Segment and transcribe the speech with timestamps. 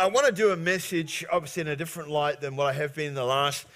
[0.00, 2.94] I want to do a message, obviously, in a different light than what I have
[2.94, 3.66] been in the last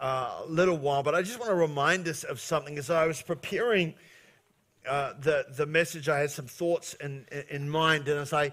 [0.00, 2.78] uh, little while, but I just want to remind us of something.
[2.78, 3.92] As I was preparing
[4.88, 8.52] uh, the, the message, I had some thoughts in, in mind, and as I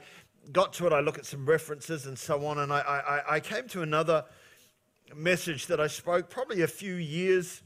[0.52, 3.40] got to it, I looked at some references and so on, and I, I, I
[3.40, 4.26] came to another
[5.16, 7.62] message that I spoke probably a few years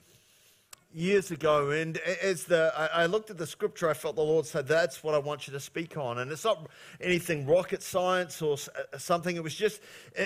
[0.94, 4.68] years ago, and as the I, looked at the scripture, I felt the Lord said,
[4.68, 6.70] "That's what I want you to speak on." And it's not
[7.00, 9.36] anything rocket science or uh, something.
[9.36, 9.82] It was just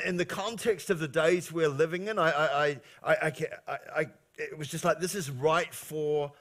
[0.06, 2.18] in the context of the days we're living in.
[2.18, 4.06] I, I, I, I, I
[4.38, 6.32] it was just like this is right for.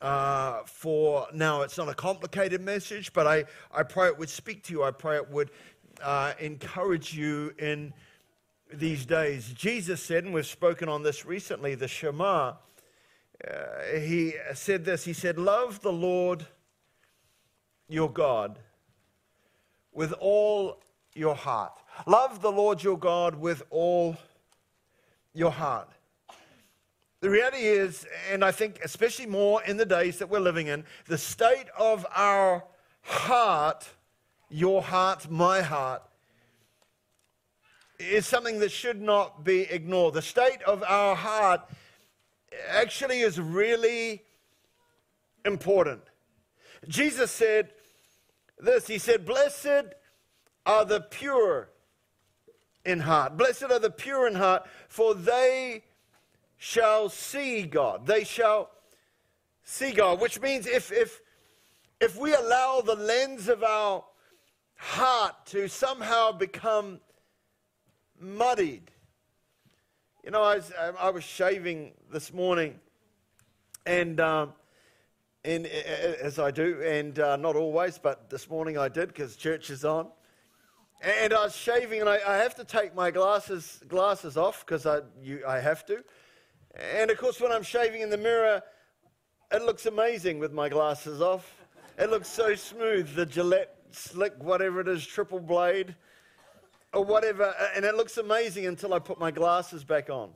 [0.00, 4.64] Uh, for now, it's not a complicated message, but I, I pray it would speak
[4.64, 4.82] to you.
[4.82, 5.52] I pray it would
[6.02, 7.94] uh, encourage you in
[8.72, 9.52] these days.
[9.52, 12.54] Jesus said, and we've spoken on this recently, the Shema
[13.48, 16.46] uh, he said this He said, Love the Lord
[17.88, 18.58] your God
[19.92, 20.78] with all
[21.14, 21.72] your heart.
[22.06, 24.16] Love the Lord your God with all
[25.34, 25.88] your heart.
[27.20, 30.84] The reality is, and I think especially more in the days that we're living in,
[31.06, 32.64] the state of our
[33.02, 33.88] heart,
[34.50, 36.02] your heart, my heart,
[37.98, 40.14] is something that should not be ignored.
[40.14, 41.60] The state of our heart
[42.68, 44.22] actually is really
[45.44, 46.02] important.
[46.88, 47.70] Jesus said
[48.58, 49.94] this He said, Blessed
[50.64, 51.68] are the pure
[52.84, 53.36] in heart.
[53.36, 55.84] Blessed are the pure in heart, for they
[56.56, 58.06] shall see God.
[58.06, 58.70] They shall
[59.64, 61.20] see God, which means if, if,
[62.00, 64.04] if we allow the lens of our
[64.76, 67.00] heart to somehow become
[68.20, 68.90] muddied,
[70.22, 72.78] you know, I was, I was shaving this morning,
[73.84, 74.52] and, um,
[75.44, 79.68] and as I do, and uh, not always, but this morning I did because church
[79.70, 80.06] is on.
[81.02, 84.86] And I was shaving, and I, I have to take my glasses glasses off because
[84.86, 86.04] I you, I have to.
[86.94, 88.62] And of course, when I'm shaving in the mirror,
[89.50, 91.52] it looks amazing with my glasses off.
[91.98, 93.12] It looks so smooth.
[93.16, 95.96] The Gillette slick, whatever it is, triple blade
[96.92, 100.30] or whatever, and it looks amazing until I put my glasses back on.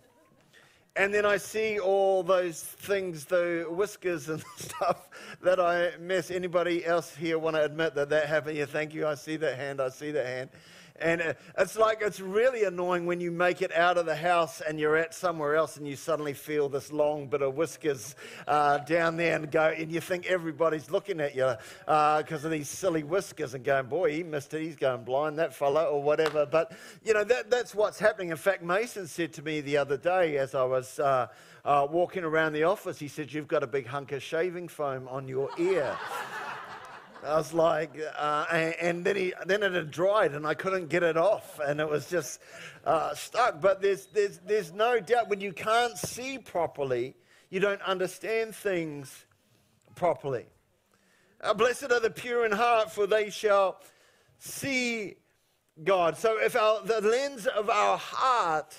[0.97, 5.11] And then I see all those things, the whiskers and stuff
[5.43, 6.31] that I miss.
[6.31, 8.56] Anybody else here want to admit that that happened?
[8.56, 9.06] Yeah, thank you.
[9.06, 9.83] I see that hand.
[9.83, 10.50] I see that hand.
[11.01, 14.79] And it's like, it's really annoying when you make it out of the house and
[14.81, 18.15] you're at somewhere else and you suddenly feel this long bit of whiskers
[18.47, 22.51] uh, down there and go, and you think everybody's looking at you because uh, of
[22.51, 24.62] these silly whiskers and going, boy, he missed it.
[24.62, 26.47] He's going blind, that fella, or whatever.
[26.47, 26.73] But,
[27.05, 28.31] you know, that, that's what's happening.
[28.31, 31.28] In fact, Mason said to me the other day as I was uh,
[31.65, 35.09] uh walking around the office, he said, You've got a big hunk of shaving foam
[35.09, 35.97] on your ear.
[37.26, 40.88] I was like, uh, and, and, then he, then it had dried, and I couldn't
[40.88, 42.41] get it off, and it was just
[42.84, 43.60] uh, stuck.
[43.60, 47.16] But there's, there's, there's no doubt when you can't see properly,
[47.50, 49.26] you don't understand things
[49.97, 50.47] properly.
[51.41, 53.81] Uh, blessed are the pure in heart, for they shall
[54.38, 55.16] see
[55.82, 56.16] God.
[56.16, 58.76] So if our, the lens of our heart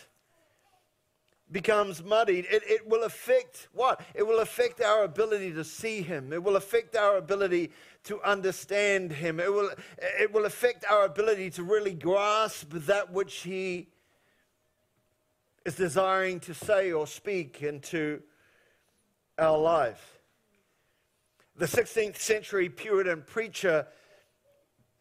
[1.52, 4.02] becomes muddied, it, it will affect what?
[4.14, 6.34] It will affect our ability to see Him.
[6.34, 7.72] It will affect our ability
[8.04, 9.40] to understand Him.
[9.40, 13.88] It will, it will affect our ability to really grasp that which He
[15.66, 18.22] is desiring to say or speak into
[19.38, 20.20] our life.
[21.58, 23.88] The 16th century Puritan preacher,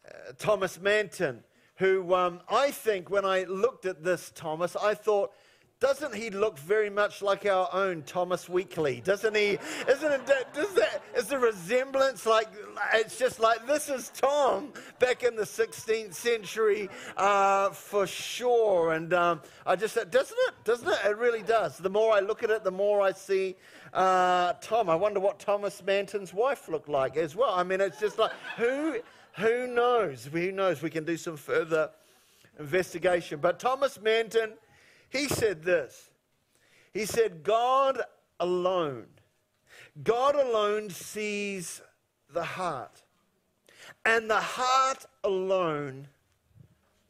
[0.05, 1.43] uh, Thomas Manton,
[1.75, 5.31] who um, I think when I looked at this, Thomas, I thought,
[5.79, 8.99] doesn't he look very much like our own Thomas Weekly?
[9.05, 9.59] Doesn't he?
[9.87, 10.25] Isn't it?
[10.53, 12.47] Does that, is the resemblance like
[12.95, 18.93] it's just like this is Tom back in the 16th century uh, for sure?
[18.93, 20.55] And um, I just said, doesn't it?
[20.63, 20.97] Doesn't it?
[21.05, 21.77] It really does.
[21.77, 23.55] The more I look at it, the more I see
[23.93, 24.89] uh, Tom.
[24.89, 27.53] I wonder what Thomas Manton's wife looked like as well.
[27.53, 28.97] I mean, it's just like who
[29.33, 30.25] who knows?
[30.25, 30.81] Who knows?
[30.81, 31.91] We can do some further
[32.57, 33.39] investigation.
[33.39, 34.53] But Thomas Manton
[35.09, 36.09] he said this
[36.93, 38.01] He said, God
[38.39, 39.07] alone,
[40.03, 41.81] God alone sees
[42.33, 43.03] the heart,
[44.05, 46.07] and the heart alone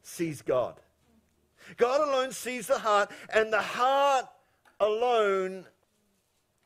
[0.01, 0.79] sees God.
[1.75, 4.25] God alone sees the heart, and the heart
[4.79, 5.65] alone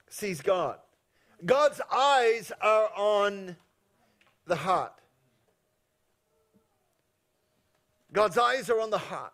[0.09, 0.77] sees God.
[1.43, 3.55] God's eyes are on
[4.45, 4.93] the heart.
[8.13, 9.33] God's eyes are on the heart.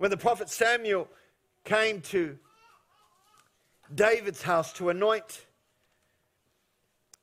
[0.00, 1.08] When the prophet Samuel
[1.62, 2.38] came to
[3.94, 5.44] David's house to anoint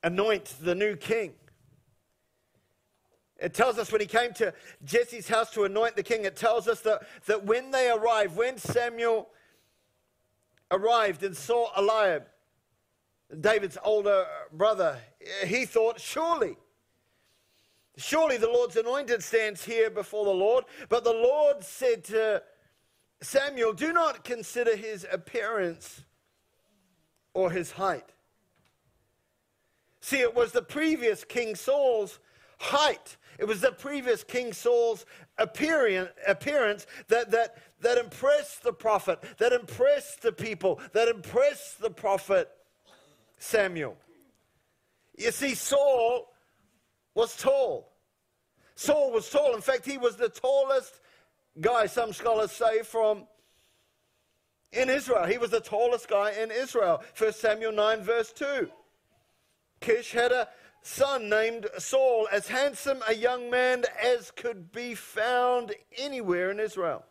[0.04, 1.32] anoint the new king.
[3.40, 4.54] It tells us when he came to
[4.84, 8.58] Jesse's house to anoint the king, it tells us that, that when they arrived, when
[8.58, 9.28] Samuel
[10.70, 12.26] arrived and saw Eliab,
[13.40, 14.98] David's older brother,
[15.44, 16.56] he thought, surely,
[17.96, 20.64] surely the Lord's anointed stands here before the Lord.
[20.88, 22.44] But the Lord said to
[23.20, 26.04] Samuel, do not consider his appearance
[27.34, 28.12] or his height.
[30.00, 32.20] See, it was the previous King Saul's
[32.58, 33.16] height.
[33.38, 35.06] It was the previous King Saul's
[35.36, 42.48] appearance that, that, that impressed the prophet, that impressed the people, that impressed the prophet
[43.38, 43.96] Samuel.
[45.16, 46.32] You see, Saul
[47.14, 47.92] was tall.
[48.74, 49.54] Saul was tall.
[49.54, 51.00] In fact, he was the tallest
[51.60, 53.26] guy, some scholars say, from
[54.72, 55.26] in Israel.
[55.26, 57.02] He was the tallest guy in Israel.
[57.16, 58.68] 1 Samuel 9, verse 2.
[59.80, 60.48] Kish had a
[60.82, 67.04] son named Saul, as handsome a young man as could be found anywhere in Israel.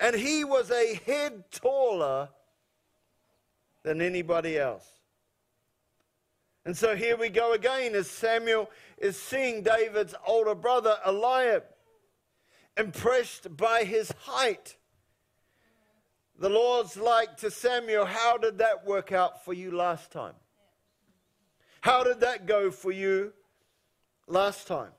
[0.00, 2.28] And he was a head taller
[3.82, 4.86] than anybody else.
[6.64, 11.64] And so here we go again as Samuel is seeing David's older brother Eliab,
[12.78, 14.76] impressed by his height.
[16.38, 20.34] The Lord's like to Samuel, How did that work out for you last time?
[21.80, 23.32] How did that go for you
[24.26, 24.92] last time?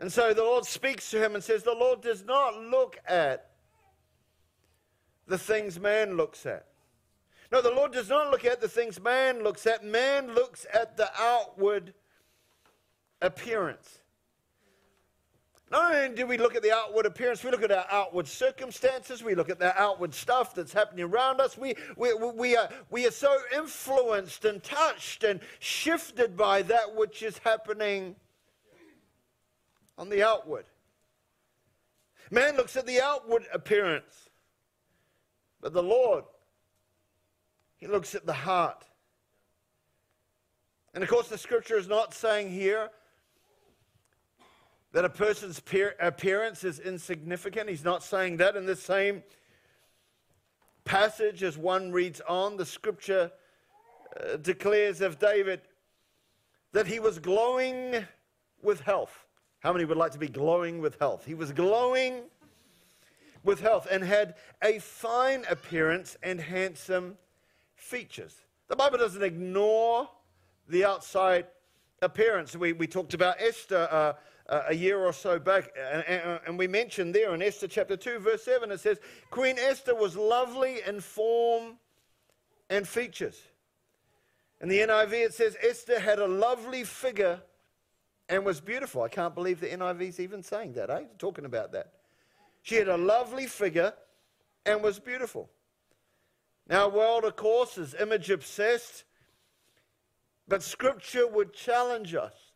[0.00, 3.50] And so the Lord speaks to him and says, The Lord does not look at
[5.26, 6.66] the things man looks at.
[7.50, 9.84] No, the Lord does not look at the things man looks at.
[9.84, 11.94] Man looks at the outward
[13.20, 13.97] appearance.
[15.70, 19.22] Not only do we look at the outward appearance, we look at our outward circumstances,
[19.22, 21.58] we look at the outward stuff that's happening around us.
[21.58, 27.22] We, we, we, are, we are so influenced and touched and shifted by that which
[27.22, 28.16] is happening
[29.98, 30.64] on the outward.
[32.30, 34.30] Man looks at the outward appearance,
[35.60, 36.24] but the Lord,
[37.76, 38.84] He looks at the heart.
[40.94, 42.90] And of course, the scripture is not saying here
[44.92, 45.60] that a person's
[46.00, 47.68] appearance is insignificant.
[47.68, 49.22] He's not saying that in the same
[50.84, 52.56] passage as one reads on.
[52.56, 53.30] The scripture
[54.18, 55.60] uh, declares of David
[56.72, 58.06] that he was glowing
[58.62, 59.26] with health.
[59.60, 61.24] How many would like to be glowing with health?
[61.24, 62.22] He was glowing
[63.44, 67.16] with health and had a fine appearance and handsome
[67.74, 68.34] features.
[68.68, 70.08] The Bible doesn't ignore
[70.68, 71.46] the outside
[72.02, 72.54] appearance.
[72.56, 74.12] We, we talked about Esther uh,
[74.48, 78.18] a year or so back, and, and, and, we mentioned there in Esther chapter 2,
[78.18, 78.98] verse 7, it says,
[79.30, 81.76] Queen Esther was lovely in form
[82.70, 83.42] and features.
[84.62, 87.40] In the NIV, it says, Esther had a lovely figure
[88.30, 89.02] and was beautiful.
[89.02, 91.04] I can't believe the NIV's even saying that, eh?
[91.18, 91.92] Talking about that.
[92.62, 93.92] She had a lovely figure
[94.64, 95.50] and was beautiful.
[96.68, 99.04] Now, world, of course, is image obsessed,
[100.46, 102.47] but Scripture would challenge us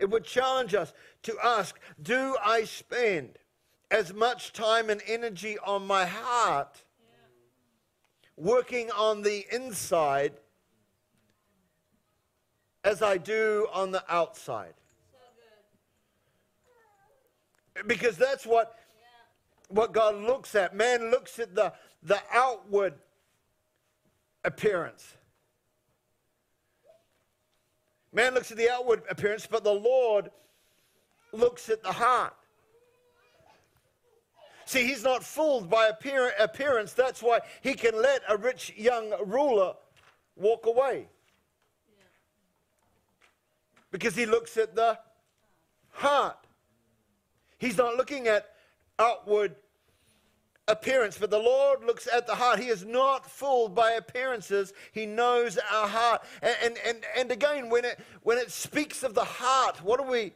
[0.00, 0.92] it would challenge us
[1.22, 3.38] to ask Do I spend
[3.90, 6.82] as much time and energy on my heart,
[8.36, 10.32] working on the inside,
[12.82, 14.74] as I do on the outside?
[17.86, 18.78] because that's what,
[19.68, 20.74] what God looks at.
[20.74, 22.94] Man looks at the, the outward
[24.44, 25.14] appearance.
[28.12, 30.30] Man looks at the outward appearance, but the Lord
[31.32, 32.34] looks at the heart.
[34.64, 36.92] See, he's not fooled by appear- appearance.
[36.92, 39.74] That's why he can let a rich young ruler
[40.36, 41.08] walk away.
[43.90, 44.98] Because he looks at the
[45.90, 46.36] heart.
[47.58, 48.54] He's not looking at
[48.98, 49.56] outward
[50.70, 52.58] appearance, but the Lord looks at the heart.
[52.58, 54.72] He is not fooled by appearances.
[54.92, 56.22] He knows our heart.
[56.42, 60.08] And, and, and, and again, when it, when it speaks of the heart, what are
[60.08, 60.32] we,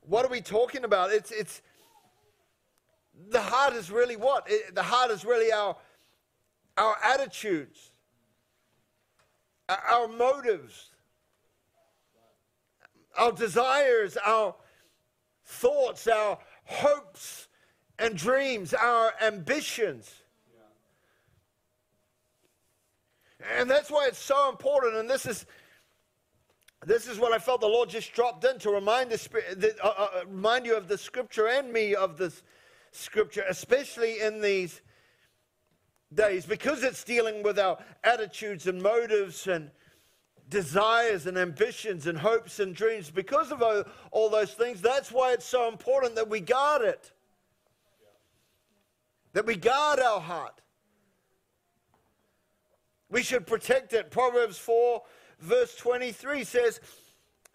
[0.00, 1.12] what are we talking about?
[1.12, 1.62] It's, it's,
[3.28, 4.44] the heart is really what?
[4.48, 5.76] It, the heart is really our,
[6.78, 7.90] our attitudes,
[9.68, 10.90] our, our motives,
[13.18, 14.54] our desires, our
[15.44, 17.48] thoughts, our hopes,
[18.00, 20.10] and dreams, our ambitions.
[23.56, 24.96] And that's why it's so important.
[24.96, 25.46] And this is,
[26.84, 30.08] this is what I felt the Lord just dropped in to remind, the, uh, uh,
[30.26, 32.42] remind you of the scripture and me of this
[32.92, 34.82] scripture, especially in these
[36.12, 39.70] days, because it's dealing with our attitudes and motives and
[40.48, 44.82] desires and ambitions and hopes and dreams because of all, all those things.
[44.82, 47.12] That's why it's so important that we guard it,
[49.32, 50.60] that we guard our heart.
[53.10, 54.10] We should protect it.
[54.10, 55.02] Proverbs 4,
[55.40, 56.80] verse 23 says,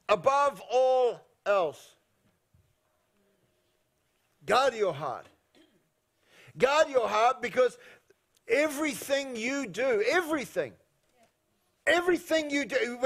[0.09, 1.95] above all else,
[4.45, 5.27] guard your heart.
[6.57, 7.77] Guard your heart because
[8.47, 10.73] everything you do, everything,
[11.87, 12.99] everything you do,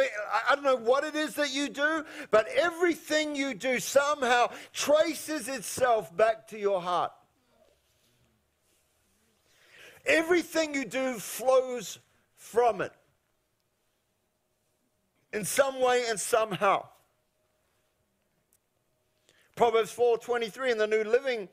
[0.50, 5.48] I don't know what it is that you do, but everything you do somehow traces
[5.48, 7.12] itself back to your heart.
[10.06, 12.00] Everything you do flows
[12.36, 12.94] from it
[15.34, 16.88] in some way and somehow.
[19.56, 21.50] Proverbs 4:23 in the New Living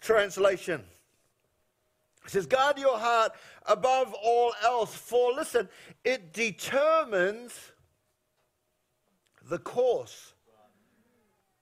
[0.00, 0.84] Translation
[2.28, 3.32] it says, Guard your heart
[3.64, 5.66] above all else, for listen,
[6.04, 7.72] it determines
[9.48, 10.34] the course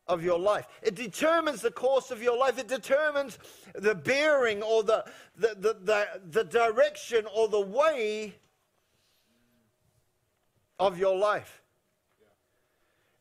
[0.08, 0.66] of your life.
[0.82, 2.58] It determines the course of your life.
[2.58, 3.38] It determines
[3.74, 5.04] the bearing or the,
[5.36, 8.34] the, the, the, the direction or the way
[10.78, 11.62] of your life.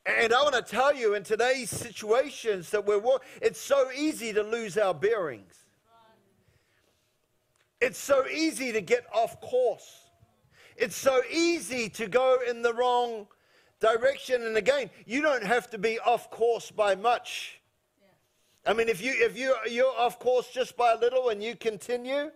[0.06, 3.02] And I want to tell you in today's situations that we're,
[3.42, 5.66] it's so easy to lose our bearings.
[7.82, 10.02] It's so easy to get off course.
[10.78, 13.28] It's so easy to go in the wrong
[13.80, 14.44] direction.
[14.44, 17.62] And again, you don't have to be off course by much.
[18.66, 21.56] I mean, if you if you you're off course just by a little and you
[21.56, 22.32] continue,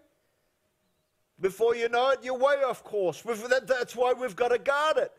[1.40, 3.24] before you know it, you're way off course.
[3.24, 5.12] That's why we've got to guard it.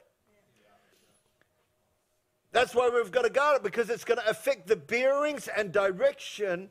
[2.53, 5.73] That's why we've got to guard it because it's going to affect the bearings and
[5.73, 6.71] direction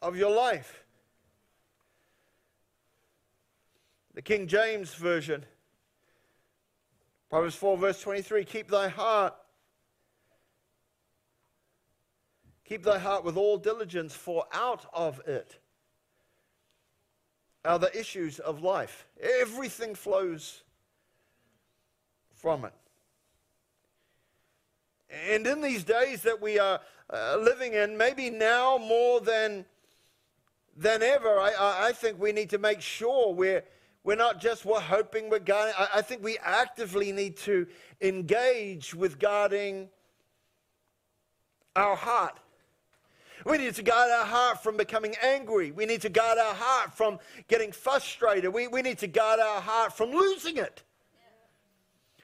[0.00, 0.84] of your life.
[4.14, 5.44] The King James Version,
[7.30, 9.34] Proverbs 4, verse 23 Keep thy heart.
[12.64, 15.58] Keep thy heart with all diligence, for out of it
[17.64, 19.06] are the issues of life.
[19.20, 20.62] Everything flows
[22.34, 22.72] from it.
[25.10, 26.80] And in these days that we are
[27.12, 29.64] uh, living in, maybe now more than
[30.76, 33.64] than ever, I, I think we need to make sure we're,
[34.08, 35.74] we're not just we're hoping we're guarding.
[35.76, 37.66] I, I think we actively need to
[38.00, 39.90] engage with guarding
[41.76, 42.40] our heart.
[43.44, 45.72] We need to guard our heart from becoming angry.
[45.72, 48.50] We need to guard our heart from getting frustrated.
[48.50, 50.82] We, we need to guard our heart from losing it.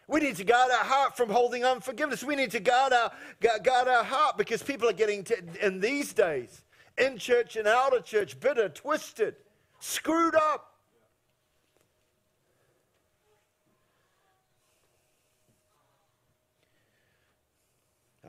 [0.09, 2.25] We need to guard our heart from holding unforgiveness.
[2.25, 3.13] We need to guard our,
[3.43, 6.63] guard our heart because people are getting, to, in these days,
[6.97, 9.37] in church and out of church, bitter, twisted,
[9.81, 10.74] screwed up.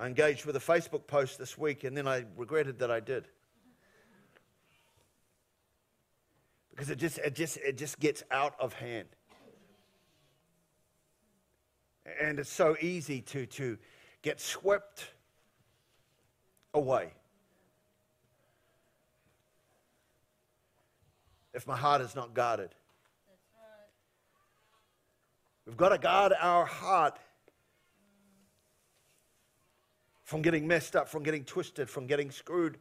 [0.06, 3.28] I engaged with a Facebook post this week and then I regretted that I did.
[6.70, 9.08] Because it just, it just, it just gets out of hand.
[12.22, 13.80] And it's so easy to, to
[14.22, 15.08] get swept
[16.76, 17.12] away.
[21.56, 22.76] if my heart is not guarded.
[23.28, 23.88] Right.
[25.66, 27.18] We've got to guard our heart
[30.26, 32.78] from getting messed up, from getting twisted, from getting screwed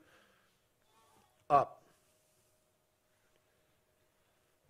[1.51, 1.83] up.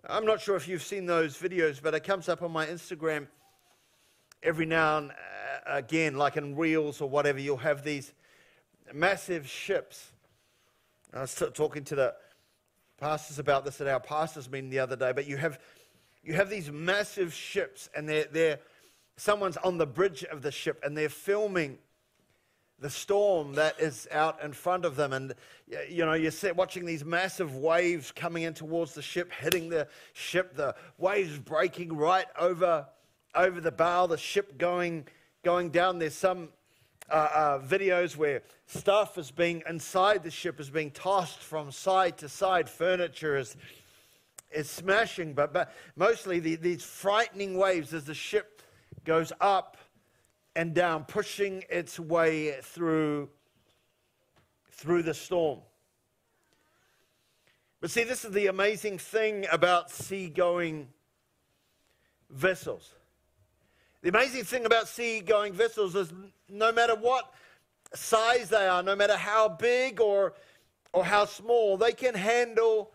[0.07, 3.28] I'm not sure if you've seen those videos, but it comes up on my Instagram
[4.43, 5.14] every now and uh,
[5.66, 7.38] again, like in reels or whatever.
[7.38, 8.12] You'll have these
[8.93, 10.11] massive ships.
[11.14, 12.14] I was talking to the
[12.99, 15.61] pastors about this at our pastors meeting the other day, but you have,
[16.25, 18.59] you have these massive ships, and they're, they're,
[19.16, 21.78] someone's on the bridge of the ship, and they're filming
[22.81, 25.12] the storm that is out in front of them.
[25.12, 25.35] And,
[25.88, 30.54] you know, you're watching these massive waves coming in towards the ship, hitting the ship,
[30.57, 32.87] the waves breaking right over,
[33.35, 35.07] over the bow, the ship going,
[35.43, 35.99] going down.
[35.99, 36.49] There's some
[37.11, 42.19] uh, uh, videos where stuff is being inside the ship is being tossed from side
[42.19, 42.69] to side.
[42.69, 43.57] Furniture is
[44.54, 48.62] is smashing, but, but mostly the, these frightening waves as the ship
[49.04, 49.76] goes up
[50.56, 53.28] and down, pushing its way through
[54.70, 55.61] through the storm.
[57.80, 60.88] But see, this is the amazing thing about seagoing
[62.30, 62.94] vessels.
[64.02, 66.12] The amazing thing about sea-going vessels is
[66.49, 67.32] no matter what
[67.94, 70.34] size they are, no matter how big or,
[70.92, 72.90] or how small, they can handle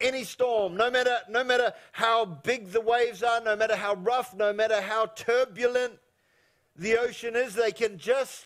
[0.00, 4.34] any storm, no matter, no matter how big the waves are, no matter how rough,
[4.34, 5.92] no matter how turbulent
[6.76, 8.44] the ocean is, they can just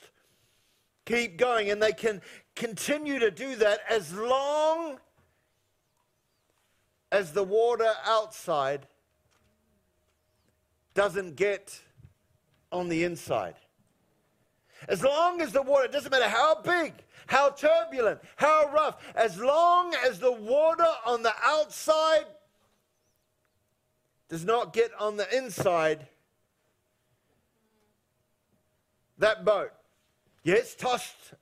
[1.05, 2.23] keep going and they can
[2.55, 4.99] continue to do that as long
[7.13, 8.87] as the water outside
[10.95, 11.81] doesn't get
[12.73, 13.55] on the inside.
[14.89, 16.93] As long as the water, doesn't matter how big,
[17.27, 22.27] how turbulent, how rough, as long as the water on the outside
[24.29, 26.07] does not get on the inside,
[29.19, 29.73] that boat,
[30.43, 31.35] yes, tossed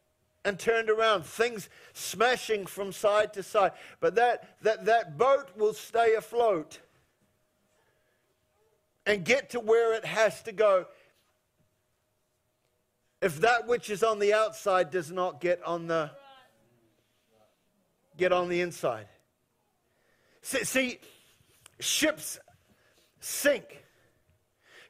[0.44, 5.74] and turned around, things smashing from side to side, but that, that, that boat will
[5.74, 6.80] stay afloat
[9.06, 10.86] and get to where it has to go
[13.22, 16.10] if that which is on the outside does not get on the
[18.18, 19.06] get on the inside.
[20.42, 20.98] See, see
[21.78, 22.38] ships
[23.20, 23.84] sink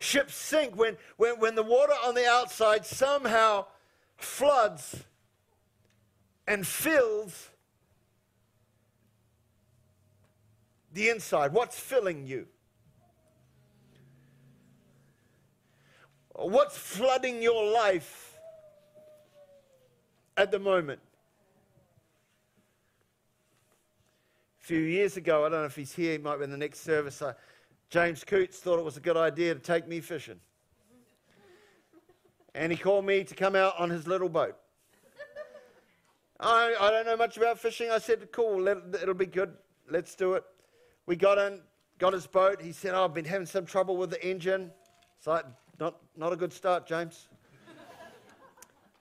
[0.03, 3.65] ships sink when, when, when the water on the outside somehow
[4.17, 5.05] floods
[6.47, 7.51] and fills
[10.93, 12.47] the inside what's filling you
[16.35, 18.39] What's flooding your life
[20.37, 21.01] at the moment?
[24.61, 26.57] A few years ago, I don't know if he's here, he might be in the
[26.57, 27.21] next service.
[27.21, 27.35] Uh,
[27.93, 30.41] James Coots thought it was a good idea to take me fishing.
[32.55, 34.57] And he called me to come out on his little boat.
[36.41, 37.91] I, I don't know much about fishing.
[37.91, 39.53] I said, cool, let, it'll be good.
[39.91, 40.45] Let's do it.
[41.05, 41.61] We got in,
[41.99, 42.63] got his boat.
[42.63, 44.71] He said, oh, I've been having some trouble with the engine.
[45.19, 45.45] It's like,
[45.79, 47.29] not, not a good start, James.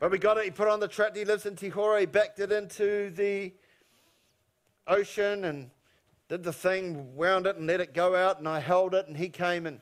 [0.01, 0.43] but we got it.
[0.43, 1.15] He put on the track.
[1.15, 1.98] He lives in Te Horo.
[1.98, 3.53] He backed it into the
[4.86, 5.69] ocean and
[6.31, 8.39] did the thing, wound it and let it go out.
[8.39, 9.05] And I held it.
[9.05, 9.81] And he came and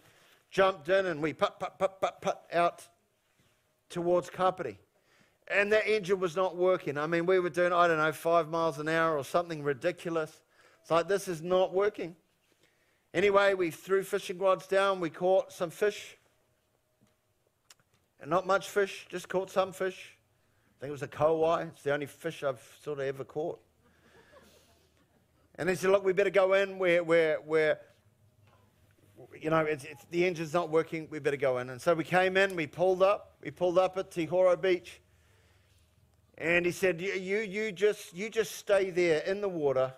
[0.50, 2.88] jumped in and we put, put, put, put, put out
[3.88, 4.80] towards Kapiti.
[5.48, 6.98] And that engine was not working.
[6.98, 10.42] I mean, we were doing, I don't know, five miles an hour or something ridiculous.
[10.82, 12.16] It's like, this is not working.
[13.14, 15.00] Anyway, we threw fishing rods down.
[15.00, 16.18] We caught some fish.
[18.20, 20.18] And not much fish, just caught some fish.
[20.80, 21.68] I think it was a kahawai.
[21.68, 23.60] It's the only fish I've sort of ever caught.
[25.60, 26.80] And they said, look, we better go in.
[26.80, 27.78] We're, we're, we're
[29.38, 31.06] you know, it's, it's, the engine's not working.
[31.12, 31.70] We better go in.
[31.70, 32.56] And so we came in.
[32.56, 33.34] We pulled up.
[33.44, 35.02] We pulled up at Te Horo Beach.
[36.38, 39.94] And he said, you, you, you, just, you just stay there in the water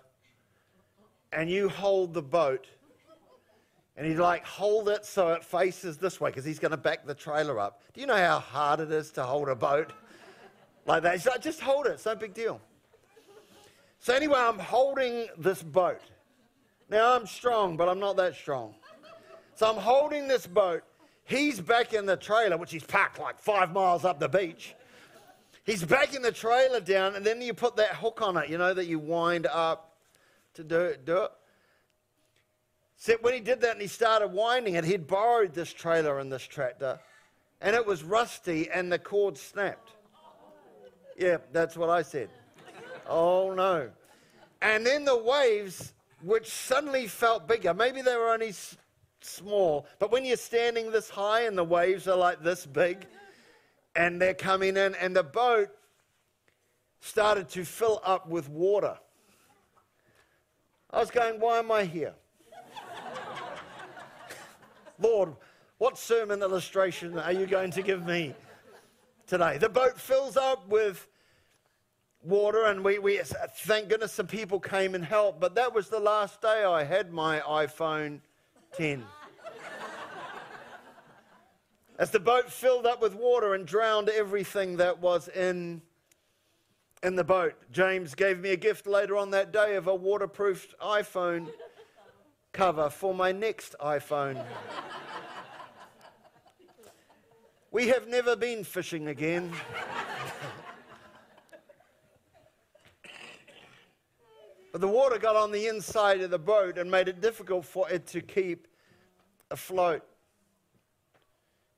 [1.32, 2.66] and you hold the boat
[3.96, 7.06] and he'd like hold it so it faces this way because he's going to back
[7.06, 7.82] the trailer up.
[7.94, 9.92] Do you know how hard it is to hold a boat
[10.86, 11.12] like that?
[11.12, 12.60] He's like, just hold it, it's no big deal.
[14.02, 16.00] So, anyway, I'm holding this boat.
[16.90, 18.74] Now, I'm strong, but I'm not that strong.
[19.54, 20.82] So, I'm holding this boat.
[21.24, 24.74] He's back in the trailer, which he's packed like five miles up the beach.
[25.62, 28.74] He's backing the trailer down, and then you put that hook on it, you know,
[28.74, 29.94] that you wind up
[30.54, 31.06] to do, it.
[31.06, 31.30] do it.
[32.96, 36.32] So when he did that and he started winding it, he'd borrowed this trailer and
[36.32, 36.98] this tractor,
[37.60, 39.92] and it was rusty and the cord snapped.
[41.16, 42.30] Yeah, that's what I said.
[43.12, 43.90] Oh no.
[44.62, 48.78] And then the waves, which suddenly felt bigger, maybe they were only s-
[49.20, 53.06] small, but when you're standing this high and the waves are like this big,
[53.94, 55.68] and they're coming in, and the boat
[57.00, 58.96] started to fill up with water.
[60.90, 62.14] I was going, why am I here?
[64.98, 65.36] Lord,
[65.76, 68.34] what sermon illustration are you going to give me
[69.26, 69.58] today?
[69.58, 71.06] The boat fills up with
[72.22, 73.20] water, and we, we
[73.58, 77.12] thank goodness some people came and helped, but that was the last day I had
[77.12, 78.20] my iPhone
[78.76, 79.04] 10.
[81.98, 85.82] As the boat filled up with water and drowned everything that was in,
[87.02, 90.74] in the boat, James gave me a gift later on that day of a waterproof
[90.80, 91.48] iPhone
[92.52, 94.42] cover for my next iPhone.
[97.70, 99.52] we have never been fishing again.
[104.80, 108.06] The water got on the inside of the boat and made it difficult for it
[108.08, 108.66] to keep
[109.50, 110.02] afloat.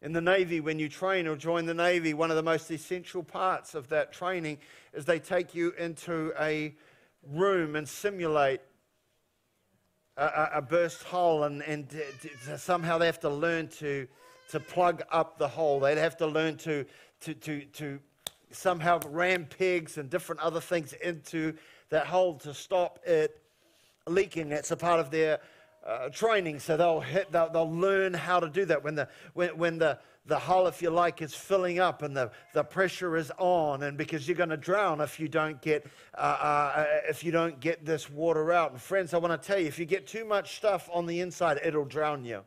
[0.01, 3.23] In the Navy, when you train or join the Navy, one of the most essential
[3.23, 4.59] parts of that training
[4.93, 6.75] is they take you into a
[7.33, 8.61] room and simulate
[10.17, 11.89] a, a burst hole, and, and
[12.57, 14.07] somehow they have to learn to,
[14.51, 15.81] to plug up the hole.
[15.81, 16.85] They'd have to learn to,
[17.23, 17.99] to, to, to
[18.51, 21.55] somehow ram pegs and different other things into
[21.91, 23.41] that hole to stop it
[24.07, 24.53] leaking.
[24.53, 25.41] It's a part of their
[25.87, 29.51] uh, training, so they'll, hit, they'll, they'll learn how to do that when the, when,
[29.59, 33.31] when the, the hull, if you like, is filling up and the, the pressure is
[33.37, 37.31] on, and because you're going to drown if you don't get uh, uh, if you
[37.31, 38.73] don't get this water out.
[38.73, 41.21] And friends, I want to tell you, if you get too much stuff on the
[41.21, 42.41] inside, it'll drown you.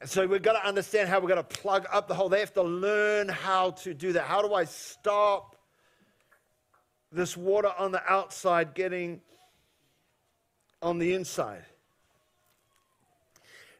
[0.00, 2.28] And so we've got to understand how we're going to plug up the hole.
[2.28, 4.24] They have to learn how to do that.
[4.24, 5.56] How do I stop
[7.10, 9.20] this water on the outside getting
[10.82, 11.64] on the inside?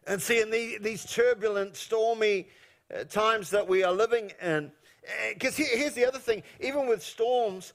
[0.06, 2.48] And see, in the, these turbulent, stormy
[2.94, 4.72] uh, times that we are living in,
[5.34, 7.74] because uh, here's the other thing even with storms,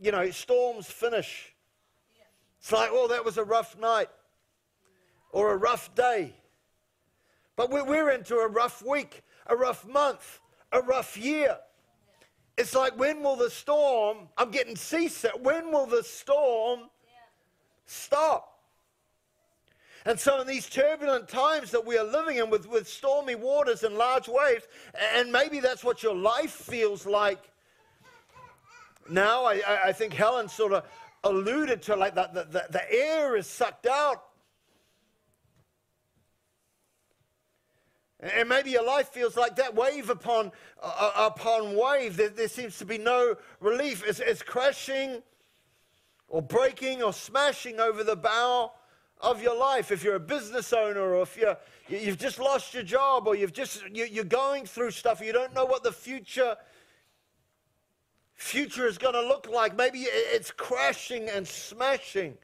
[0.00, 1.54] you know, storms finish.
[2.60, 4.08] It's like, oh, that was a rough night
[5.32, 6.34] or a rough day.
[7.56, 10.40] But we're into a rough week, a rough month,
[10.72, 11.58] a rough year.
[12.56, 16.90] It's like, when will the storm, I'm getting seasick, when will the storm
[17.86, 18.46] stop?
[20.06, 23.82] And so, in these turbulent times that we are living in with, with stormy waters
[23.82, 24.66] and large waves,
[25.14, 27.50] and maybe that's what your life feels like
[29.10, 30.84] now, I, I think Helen sort of
[31.24, 34.22] alluded to like that the, the, the air is sucked out.
[38.22, 40.52] And maybe your life feels like that wave upon,
[40.82, 42.16] uh, uh, upon wave.
[42.16, 44.04] There, there, seems to be no relief.
[44.06, 45.22] It's, it's crashing
[46.28, 48.72] or breaking or smashing over the bow
[49.22, 49.90] of your life.
[49.90, 51.56] If you're a business owner or if you're,
[51.88, 55.64] you've just lost your job or you've just, you're going through stuff, you don't know
[55.64, 56.56] what the future
[58.34, 59.76] future is going to look like.
[59.76, 62.38] Maybe it's crashing and smashing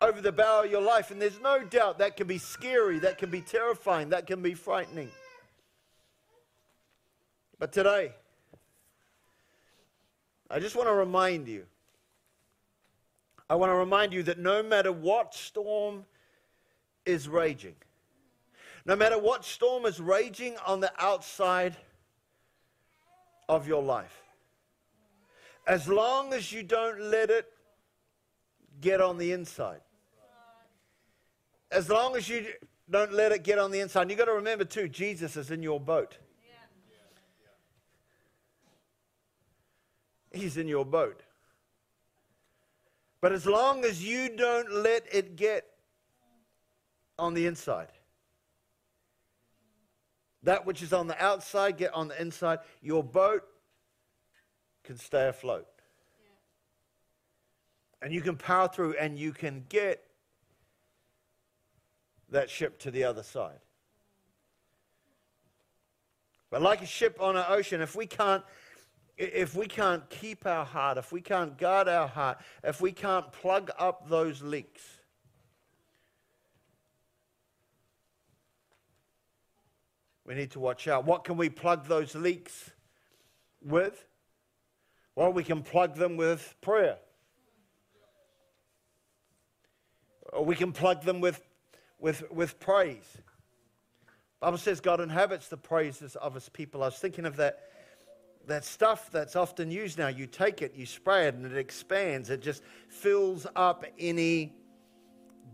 [0.00, 1.10] over the bow of your life.
[1.10, 4.54] And there's no doubt that can be scary, that can be terrifying, that can be
[4.54, 5.10] frightening.
[7.58, 8.12] But today,
[10.50, 11.66] I just want to remind you
[13.48, 16.04] I want to remind you that no matter what storm
[17.04, 17.76] is raging,
[18.84, 21.76] no matter what storm is raging on the outside
[23.48, 24.22] of your life,
[25.66, 27.52] as long as you don't let it
[28.80, 29.80] get on the inside,
[31.70, 32.46] as long as you
[32.88, 35.62] don't let it get on the inside, you've got to remember too, Jesus is in
[35.62, 36.18] your boat.
[40.32, 41.22] He's in your boat.
[43.20, 45.66] But as long as you don't let it get
[47.18, 47.88] on the inside,
[50.42, 53.42] that which is on the outside get on the inside, your boat
[54.84, 55.66] can stay afloat.
[58.02, 60.05] And you can power through and you can get
[62.30, 63.58] that ship to the other side.
[66.50, 68.42] But like a ship on an ocean, if we can't
[69.18, 73.32] if we can't keep our heart, if we can't guard our heart, if we can't
[73.32, 74.82] plug up those leaks,
[80.26, 81.06] we need to watch out.
[81.06, 82.72] What can we plug those leaks
[83.62, 84.06] with?
[85.14, 86.98] Well, we can plug them with prayer.
[90.32, 91.40] Or we can plug them with,
[91.98, 93.18] with, with praise.
[94.40, 96.82] Bible says God inhabits the praises of his people.
[96.82, 97.60] I was thinking of that
[98.46, 102.30] that stuff that's often used now, you take it, you spray it, and it expands.
[102.30, 104.54] It just fills up any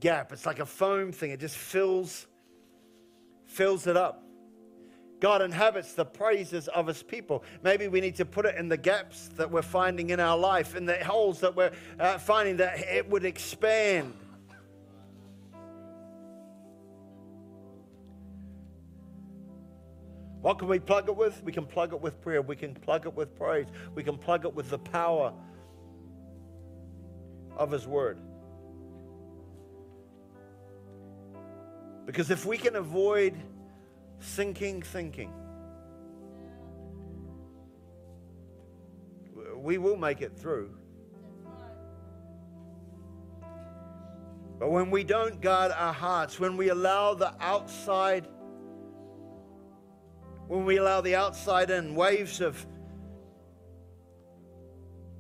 [0.01, 0.33] gap.
[0.33, 1.31] It's like a foam thing.
[1.31, 2.27] It just fills,
[3.47, 4.23] fills it up.
[5.21, 7.45] God inhabits the praises of his people.
[7.63, 10.75] Maybe we need to put it in the gaps that we're finding in our life,
[10.75, 14.15] in the holes that we're uh, finding, that it would expand.
[20.43, 21.41] What can we plug it with?
[21.45, 22.43] We can plug it with prayer.
[22.43, 23.67] We can plug it with praise.
[23.95, 25.33] We can plug it with the power
[27.57, 28.19] of His Word.
[32.07, 33.37] Because if we can avoid
[34.19, 35.33] sinking thinking,
[39.55, 40.75] we will make it through.
[44.59, 48.27] But when we don't guard our hearts, when we allow the outside
[50.53, 52.67] when we allow the outside in, waves of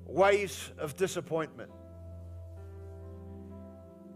[0.05, 1.71] waves of disappointment.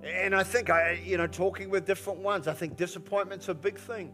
[0.05, 3.79] And I think I, you know, talking with different ones, I think disappointment's a big
[3.79, 4.13] thing.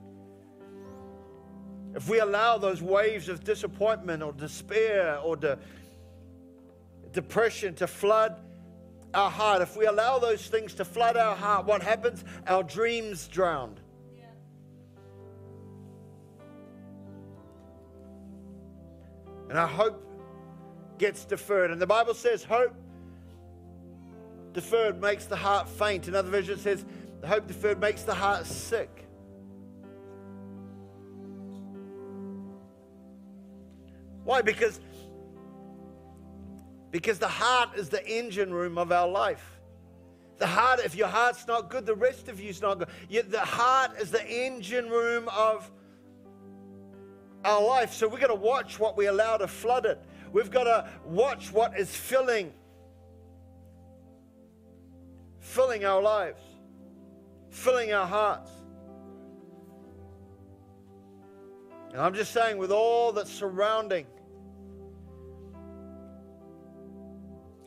[1.97, 5.59] If we allow those waves of disappointment or despair or de-
[7.11, 8.37] depression to flood
[9.13, 12.25] our heart, if we allow those things to flood our heart, what happens?
[12.47, 13.81] Our dreams drowned.
[19.53, 20.03] And our hope
[20.97, 21.71] gets deferred.
[21.71, 22.75] And the Bible says hope
[24.55, 26.09] deferred makes the heart faint.
[26.09, 26.87] Another version says,
[27.21, 29.07] the hope deferred makes the heart sick.
[34.25, 34.41] Why?
[34.41, 34.81] Because,
[36.91, 39.61] because the heart is the engine room of our life.
[40.39, 42.89] The heart, if your heart's not good, the rest of you's not good.
[43.11, 45.71] Yet the heart is the engine room of
[47.45, 47.93] our life.
[47.93, 50.01] So we've got to watch what we allow to flood it.
[50.33, 52.53] We've got to watch what is filling
[55.43, 56.41] filling our lives,
[57.51, 58.51] filling our hearts.
[61.93, 64.07] And I'm just saying, with all that's surrounding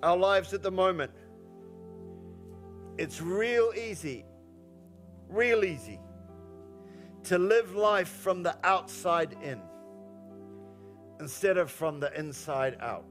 [0.01, 1.11] our lives at the moment,
[2.97, 4.25] it's real easy,
[5.27, 5.99] real easy
[7.25, 9.59] to live life from the outside in
[11.19, 13.05] instead of from the inside out.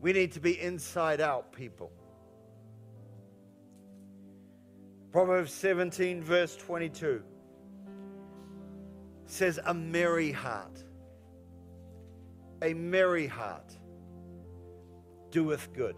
[0.00, 1.92] We need to be inside out people.
[5.12, 7.22] Proverbs 17, verse 22
[9.26, 10.82] says, A merry heart,
[12.62, 13.76] a merry heart
[15.30, 15.96] doeth good.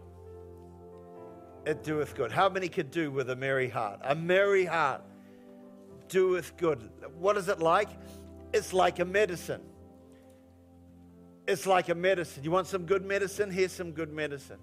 [1.67, 2.31] It doeth good.
[2.31, 4.01] How many could do with a merry heart?
[4.03, 5.03] A merry heart
[6.09, 6.91] doeth good.
[7.19, 7.89] What is it like?
[8.53, 9.63] It's like a medicine.
[11.47, 12.45] It's like a medicine.
[12.45, 13.51] You want some good medicine?
[13.51, 14.59] Here's some good medicine.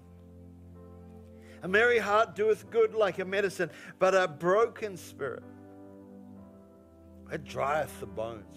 [1.62, 5.44] A merry heart doeth good like a medicine, but a broken spirit,
[7.30, 8.56] it drieth the bones.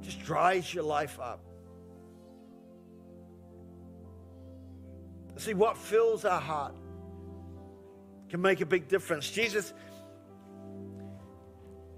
[0.00, 1.40] Just dries your life up.
[5.36, 6.76] See, what fills our heart
[8.28, 9.30] can make a big difference.
[9.30, 9.72] Jesus,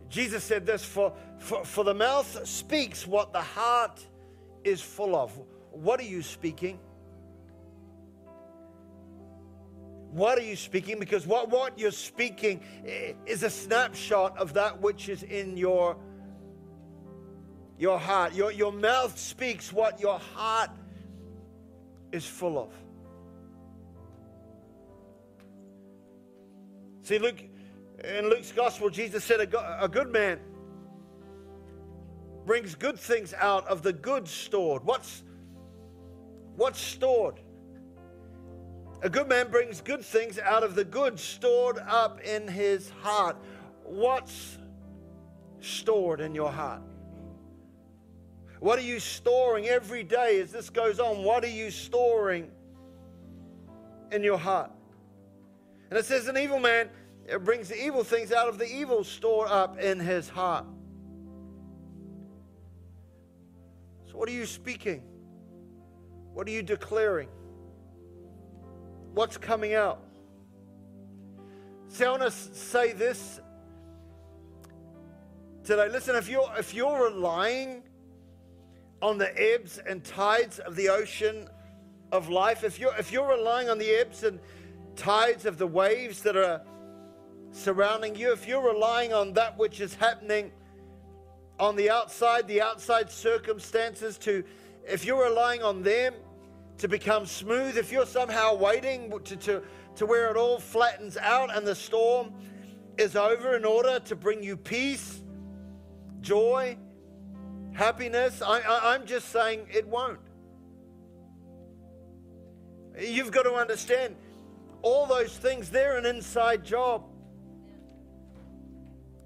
[0.08, 4.04] Jesus said this for, for, for the mouth speaks what the heart
[4.64, 5.38] is full of.
[5.70, 6.78] What are you speaking?
[10.10, 10.98] What are you speaking?
[10.98, 15.96] Because what, what you're speaking eh, is a snapshot of that which is in your,
[17.78, 18.34] your heart.
[18.34, 20.70] Your, your mouth speaks what your heart
[22.12, 22.85] is full of.
[27.06, 27.40] See, Luke,
[28.02, 30.40] in Luke's gospel, Jesus said, a, good man
[32.44, 34.82] brings good things out of the good stored.
[34.82, 35.22] What's,
[36.56, 37.38] what's stored?
[39.02, 43.36] A good man brings good things out of the good stored up in his heart.
[43.84, 44.58] What's
[45.60, 46.82] stored in your heart?
[48.58, 51.22] What are you storing every day as this goes on?
[51.22, 52.50] What are you storing
[54.10, 54.72] in your heart?
[55.90, 56.88] And it says, an evil man
[57.42, 60.64] brings the evil things out of the evil store up in his heart.
[64.10, 65.02] So, what are you speaking?
[66.32, 67.28] What are you declaring?
[69.14, 70.02] What's coming out?
[71.88, 73.40] See, I want to say this
[75.64, 75.88] today.
[75.88, 77.82] Listen, if you're if you're relying
[79.00, 81.48] on the ebbs and tides of the ocean
[82.12, 84.38] of life, if you're if you're relying on the ebbs and
[84.96, 86.62] tides of the waves that are
[87.52, 90.50] surrounding you, if you're relying on that which is happening
[91.58, 94.44] on the outside, the outside circumstances to,
[94.86, 96.14] if you're relying on them
[96.78, 99.62] to become smooth, if you're somehow waiting to, to,
[99.94, 102.32] to where it all flattens out and the storm
[102.98, 105.22] is over in order to bring you peace,
[106.20, 106.76] joy,
[107.72, 110.18] happiness, I, I, I'm just saying it won't.
[112.98, 114.16] You've got to understand
[114.82, 117.04] all those things, they're an inside job.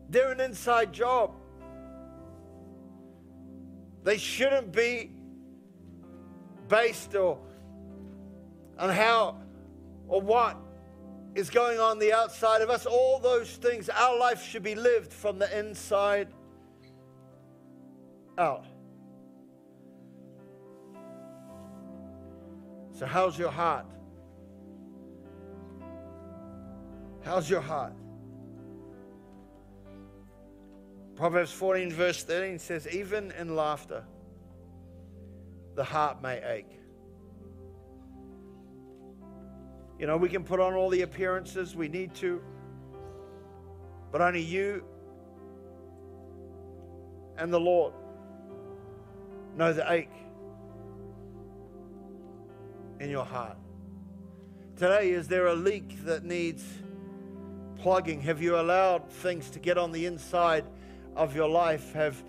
[0.09, 1.35] They're an inside job.
[4.03, 5.11] They shouldn't be
[6.69, 7.39] based or
[8.79, 9.37] on how
[10.09, 10.57] or what
[11.35, 12.87] is going on the outside of us.
[12.87, 16.29] All those things, our life should be lived from the inside
[18.39, 18.65] out.
[22.93, 23.87] So, how's your heart?
[27.23, 27.93] How's your heart?
[31.17, 34.05] Proverbs 14, verse 13 says, Even in laughter,
[35.75, 36.81] the heart may ache.
[39.99, 42.41] You know, we can put on all the appearances we need to,
[44.11, 44.83] but only you
[47.37, 47.93] and the Lord
[49.59, 50.09] know the ache
[52.99, 53.59] in your heart.
[54.77, 56.65] Today, is there a leak that needs
[57.83, 58.21] plugging?
[58.23, 60.65] Have you allowed things to get on the inside?
[61.17, 61.93] of your life?
[61.93, 62.23] Have,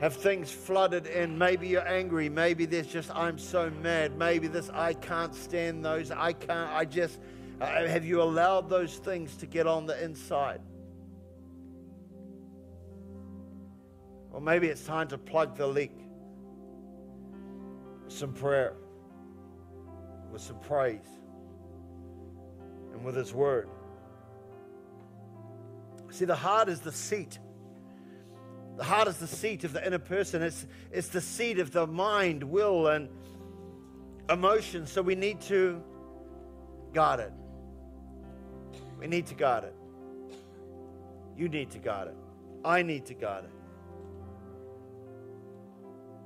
[0.00, 1.36] have things flooded in.
[1.38, 2.28] Maybe you're angry.
[2.28, 4.16] Maybe there's just, I'm so mad.
[4.16, 6.10] Maybe this, I can't stand those.
[6.10, 7.20] I can't, I just,
[7.60, 10.60] uh, have you allowed those things to get on the inside?
[14.32, 15.92] Or maybe it's time to plug the leak.
[18.08, 18.74] Some prayer,
[20.32, 21.06] with some praise,
[22.92, 23.68] and with His Word.
[26.10, 27.38] See, the heart is the seat.
[28.76, 30.42] The heart is the seat of the inner person.
[30.42, 33.08] It's, it's the seat of the mind, will, and
[34.28, 34.86] emotion.
[34.86, 35.82] So we need to
[36.92, 37.32] guard it.
[38.98, 39.74] We need to guard it.
[41.36, 42.16] You need to guard it.
[42.64, 43.50] I need to guard it.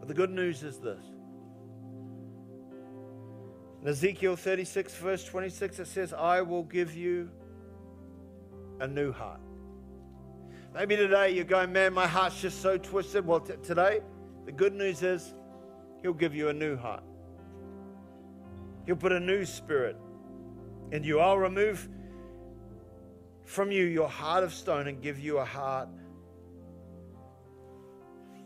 [0.01, 1.03] But the good news is this.
[3.83, 7.31] In Ezekiel 36, verse 26, it says, I will give you
[8.81, 9.41] a new heart.
[10.75, 13.25] Maybe today you're going, man, my heart's just so twisted.
[13.25, 14.01] Well, t- today,
[14.45, 15.33] the good news is
[16.03, 17.05] He'll give you a new heart.
[18.85, 19.97] He'll put a new spirit
[20.91, 21.21] in you.
[21.21, 21.89] I'll remove
[23.45, 25.89] from you your heart of stone and give you a heart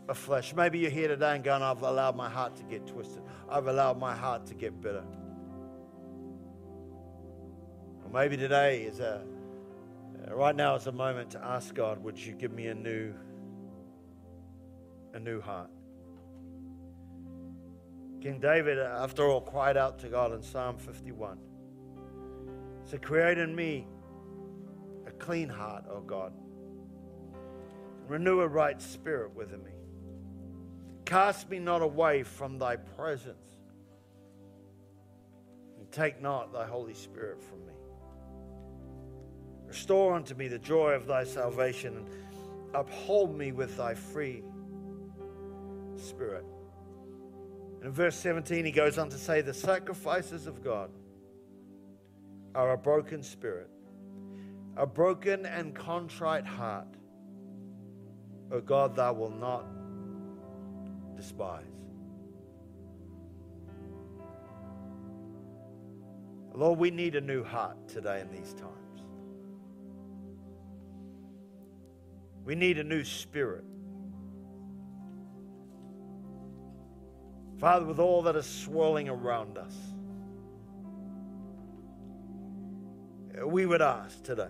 [0.07, 0.53] of flesh.
[0.53, 3.23] Maybe you're here today and going, I've allowed my heart to get twisted.
[3.49, 5.03] I've allowed my heart to get bitter.
[8.03, 9.23] Or maybe today is a,
[10.35, 13.13] right now is a moment to ask God, would you give me a new,
[15.13, 15.71] a new heart?
[18.21, 21.37] King David, after all, cried out to God in Psalm 51.
[22.83, 23.87] So create in me
[25.07, 26.33] a clean heart, O God.
[28.07, 29.71] Renew a right spirit within me.
[31.05, 33.37] Cast me not away from thy presence.
[35.79, 37.73] And take not thy Holy Spirit from me.
[39.69, 42.07] Restore unto me the joy of thy salvation and
[42.73, 44.43] uphold me with thy free
[45.95, 46.43] spirit.
[47.77, 50.89] And in verse 17, he goes on to say, The sacrifices of God
[52.55, 53.69] are a broken spirit,
[54.75, 56.87] a broken and contrite heart.
[58.51, 59.65] O God, thou wilt not
[61.15, 61.65] despise.
[66.55, 68.88] Lord, we need a new heart today in these times.
[72.49, 73.63] We need a new spirit.
[77.59, 79.75] Father, with all that is swirling around us,
[83.45, 84.47] we would ask today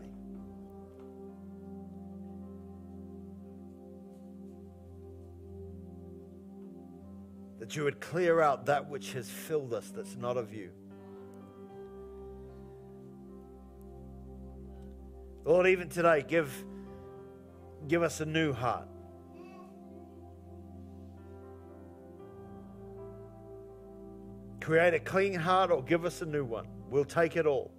[7.60, 10.70] that you would clear out that which has filled us that's not of you.
[15.44, 16.64] Lord, even today, give,
[17.90, 18.88] give us a new heart.
[24.62, 26.68] Create a clean heart or give us a new one.
[26.90, 27.72] We'll take it all.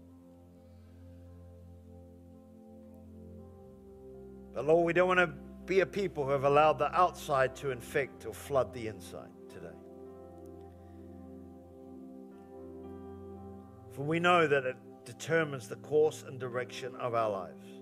[4.52, 5.32] But Lord, we don't want to
[5.66, 9.28] be a people who have allowed the outside to infect or flood the inside.
[9.48, 9.76] Today.
[13.92, 17.79] For we know that it determines the course and direction of our lives.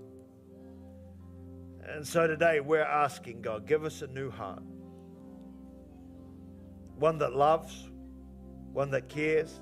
[1.87, 4.62] And so today we're asking God, give us a new heart.
[6.97, 7.88] One that loves,
[8.73, 9.61] one that cares,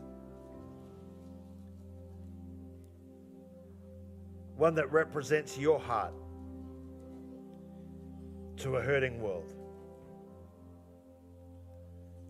[4.57, 6.15] one that represents your heart
[8.57, 9.53] to a hurting world.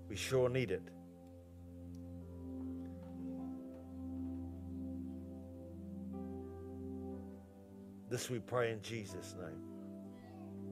[0.09, 0.83] We sure need it.
[8.09, 9.76] This we pray in Jesus' name.